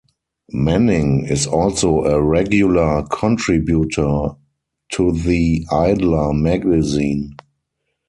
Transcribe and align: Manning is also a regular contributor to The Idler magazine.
Manning 0.53 1.25
is 1.27 1.45
also 1.45 2.05
a 2.05 2.19
regular 2.19 3.03
contributor 3.03 4.29
to 4.93 5.11
The 5.11 5.63
Idler 5.71 6.33
magazine. 6.33 7.35